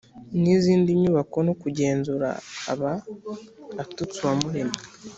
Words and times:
n 0.41 0.43
inzindi 0.55 0.89
nyubako 1.01 1.37
no 1.47 1.53
kugenzura 1.61 2.29
aba 2.71 2.91
atutse 3.83 4.17
uwamuremye 4.21 4.79